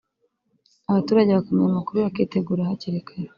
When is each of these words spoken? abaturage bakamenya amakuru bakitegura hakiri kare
abaturage 0.89 1.31
bakamenya 1.37 1.69
amakuru 1.71 1.97
bakitegura 2.05 2.67
hakiri 2.69 2.99
kare 3.07 3.29